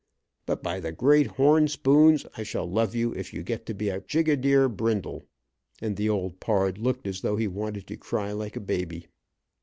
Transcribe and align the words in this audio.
But 0.47 0.63
by 0.63 0.79
the 0.79 0.91
great 0.91 1.27
horn 1.27 1.67
spoons 1.67 2.25
I 2.35 2.41
shall 2.41 2.65
love 2.67 2.95
you 2.95 3.13
if 3.13 3.35
you 3.35 3.43
get 3.43 3.67
to 3.67 3.75
be 3.75 3.89
a 3.89 4.01
Jigadier 4.01 4.67
Brindle," 4.67 5.25
and 5.79 5.95
the 5.95 6.09
old 6.09 6.39
pard 6.39 6.79
looked 6.79 7.05
as 7.05 7.21
though 7.21 7.35
he 7.35 7.47
wanted 7.47 7.85
to 7.85 7.97
cry 7.97 8.31
like 8.31 8.55
a 8.55 8.59
baby. 8.61 9.05